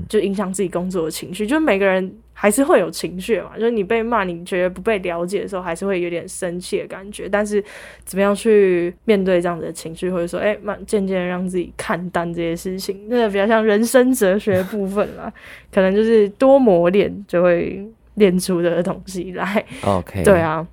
[0.08, 3.52] 就影响自己工作的情绪，就是每个人还是会有情绪嘛。
[3.58, 7.28] 就是你被骂，你觉得不被了解的时候，还是会有点生气的感觉。
[7.30, 7.64] 但是
[8.06, 15.32] 怎么样去面对这样子的情绪，或者说，哎，慢渐渐让自己看淡这些事情，那个比较像人生哲学部分啦。
[15.72, 19.66] 可能就是多磨练，就会练出的东西来。
[19.84, 20.66] OK，对啊。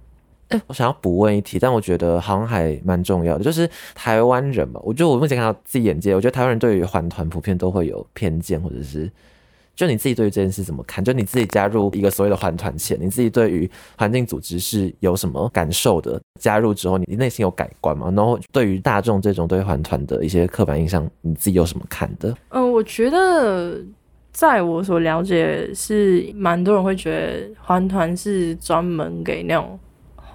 [0.49, 4.81] 哎，我想要补问一题，但我觉得好像还蛮重要的，就是台湾人嘛。
[4.83, 9.11] 我觉得我目前看到自己眼界，我觉得台湾人对于环团普遍都会有偏见，或者是
[9.77, 11.05] 就你自己对于这件事怎么看？
[11.05, 16.19] 就你自己加入一个所谓的环团前，你自己对于环境组织是有什么感受的？
[16.41, 18.11] 加入之后，你内心有改观吗？
[18.17, 22.35] 然后对于大众这种对环团的一些刻板印象，你自己有什么看的？
[22.49, 23.79] 嗯，我觉得
[24.33, 29.79] 在我所了解，是蛮多人会觉得环团是专门给那种。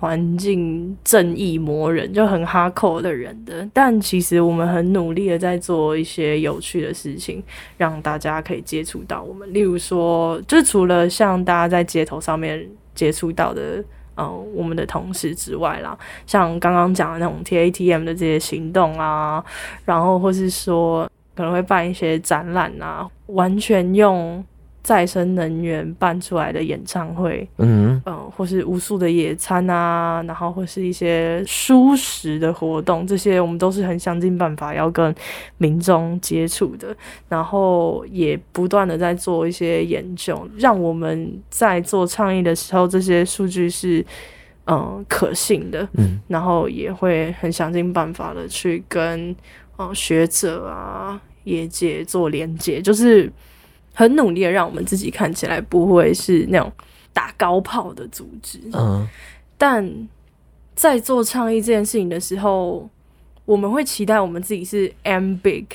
[0.04, 7.42] 环境正义魔人就很哈口的人的，但其实我们很努力的在做一些有趣的事情，
[7.78, 9.54] 让大家可以接触到我们。
[9.54, 13.82] 例如说，就除了像大家在街头上面接触到的，
[14.18, 15.98] 嗯，我们的同事之外啦，
[16.28, 19.42] 像刚刚讲的那种 T A T M 的这些行动啊，
[19.86, 24.44] 然后或是说可能会办一些展览啊，完全用。
[24.84, 35.16] 再生能源办出来的演唱会，嗯嗯，或是无数的野餐啊，然后或是一些舒适的活动，这些我们都是很想尽办法要跟
[35.58, 36.94] 民众接触的，
[37.30, 44.06] 然后也不断的在做一些研究，让我们在做倡议的时候，这些数据是
[44.66, 49.34] 嗯可信的，嗯，然后也会很想尽办法的去跟
[49.78, 53.32] 嗯学者啊业界做连接，就是。
[53.94, 56.72] 很努力的让我们自己看起来不会是那种
[57.14, 59.08] 打高炮的组织，嗯，
[59.58, 60.08] 但
[60.76, 62.90] 在做倡议这件事情的时候，
[63.46, 65.66] 我们会期待我们自己是 am big，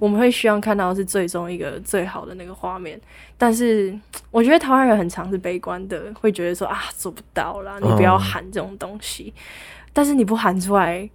[0.00, 3.00] 我们会希望看到是最终一个最好的那个画面。
[3.38, 3.96] 但是
[4.32, 9.32] 我觉得台湾人很常是悲观的，会觉得说啊做不到啦，你不要喊这种东西。
[9.92, 11.08] 但是你不喊出来，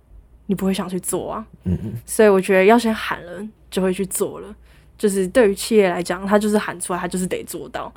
[0.46, 4.56] 你不会想去做啊，嗯嗯，所以我觉得要先喊了，就会去做了。
[4.98, 7.94] 就是对于企业来讲，他就是喊出来，他就是得做到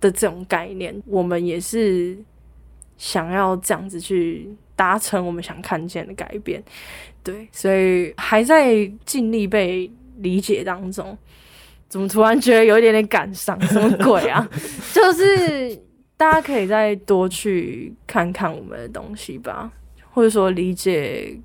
[0.00, 0.94] 的这种概念。
[1.06, 2.16] 我们也是
[2.96, 6.62] 想要这样子去达成我们想看见的改变，
[7.24, 11.18] 对，所以还在尽力被理解当中。
[11.88, 13.60] 怎么突然觉得有一点点感伤？
[13.66, 14.48] 什么鬼啊？
[14.94, 15.76] 就是
[16.16, 19.72] 大家可以再多去看看我们的东西吧，
[20.10, 21.36] 或者说理解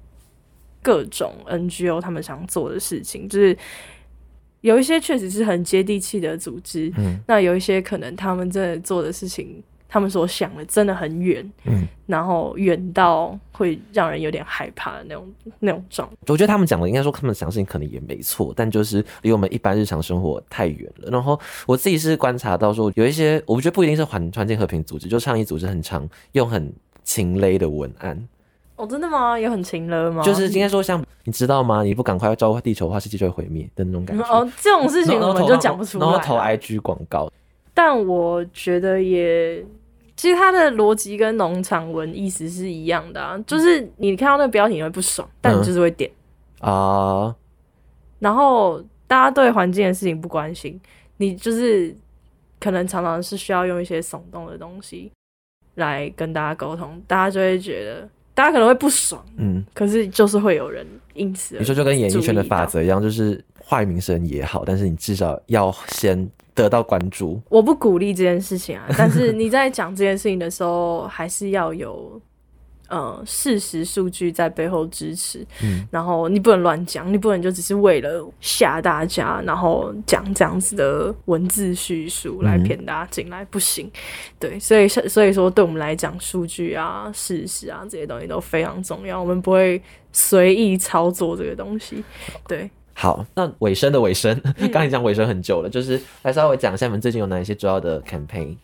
[0.82, 3.58] 各种 NGO 他们想做的事情，就是。
[4.64, 16.10] 有一些确实是很接地气的组织，嗯，那有一些可能他们真的做的事情，他们所想的真的很远，嗯，然后远到会让人有点害怕的那种那种状。
[16.28, 21.12] 我觉得他们讲的应该说他们想事情可能也没错，但就是离我们一般日常生活太远了。
[21.12, 21.38] 然后
[21.68, 28.28] 我自己是观察到说，有一些我觉得不一定是环环境和平组织，就倡议组织很常用很情勒的文案。
[28.76, 29.38] 哦，真的吗？
[29.38, 30.24] 有很勤了吗？
[30.24, 31.84] 就是应该说，像你知道吗？
[31.84, 34.24] 你不赶快照顾地球的话，世界就会毁灭的那种感觉。
[34.26, 36.06] 哦，这种事情我们就讲不出来。
[36.06, 37.32] 然后投 IG 广告，
[37.74, 39.64] 但我觉得也，
[40.16, 43.38] 其实它的逻辑跟农场文意思是一样的啊。
[43.46, 46.10] 就是你看到那个标题你会不爽，但你就是会点
[46.60, 47.34] 啊。
[48.18, 50.82] 然后大家对环境的事情不关心，
[51.18, 51.96] 你就是
[52.60, 55.12] 可能常常是需要用一些耸动的东西
[55.76, 58.10] 来跟大家沟通，大家就会觉得。
[58.34, 67.42] 大家可能会不爽，嗯，可是就是会有人因此你说就跟演艺圈的法则一样，就是坏名声也好，但是你至少要先得到关注。
[67.50, 72.22] 我不鼓励这件事情啊，但是你在讲这件事情的时候，还是要有。
[72.90, 83.90] 嗯，事实数据在背后支持，嗯，然后你不能乱讲，你不能就只是为了吓大家，然后讲这样子的文字叙述来骗大家进来，不行，
[84.38, 89.82] 对，所以所以说对我们来讲，数据啊、事实啊这些东西都非常重要，我们不会
[90.12, 92.04] 随意操作这个东西，
[92.48, 92.70] 对。
[92.96, 94.40] 好，那尾声的尾声，
[94.72, 98.56] 刚才讲尾声很久了，就是来稍微讲一下你们最近有哪一些主要的 campaign。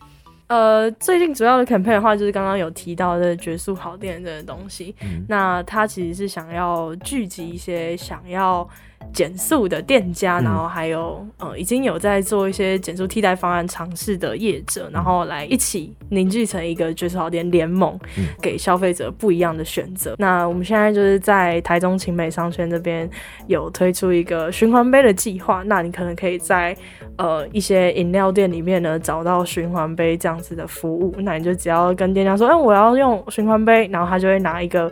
[0.50, 4.94] 呃，最近主要的 campaign 的话，就是刚刚有提到的绝速好店这个东西。
[5.28, 8.68] 那它其实是想要聚集一些想要。
[9.12, 17.98] 减速的店家，然后还有呃已经有在做一些减速替代方案尝试的业者，然后来一起凝聚成一个绝好店联盟，
[18.40, 20.14] 给消费者不一样的选择。
[20.18, 23.08] 那我们现在就是在台中晴美商圈这边
[23.46, 26.76] 有推出一个循环杯的计划，那你可能可以在
[27.16, 34.90] 呃一些饮料店里面呢找到循环杯这样子的服务，那你就只要跟店家说，哎，我要用循环杯，然后他就会拿一个。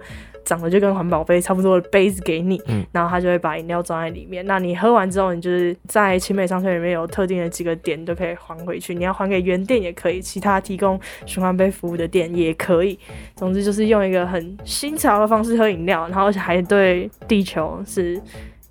[0.49, 2.59] 长得就跟环保杯差不多的杯子给你，
[2.91, 4.43] 然后他就会把饮料装在里面。
[4.47, 8.95] 那你喝完之后，你就是在青美商圈里面有特定的几个点都可以还回去。
[8.95, 12.99] 你要还给原店也可以，其他提供循环杯服务的店也可以。
[13.37, 18.19] 总之就是用一个很新潮的方式喝饮料，然后而且还对地球是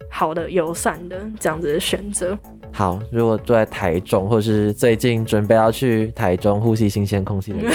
[0.09, 2.35] 好的、友善的这样子的选择。
[2.77, 7.73] 好，如果住在台中，或是最近准备要去台中呼吸新鲜空气的人，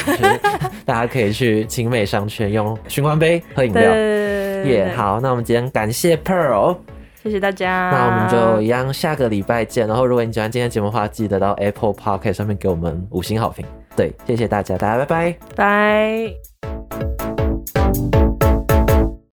[0.85, 3.83] 大家可以去青美商圈用循环杯喝饮料。
[3.83, 6.77] 耶，好，那我们今天感谢 Pearl，
[7.21, 7.91] 谢谢大家。
[7.91, 9.89] 那我们就一样，下个礼拜见。
[9.89, 13.67] 然后，如果你喜欢今天节目的话，记得到 Apple Podcast 上面给我们五星好评。
[13.97, 16.33] 对，谢谢大家，大家拜拜，
[17.17, 17.22] 拜。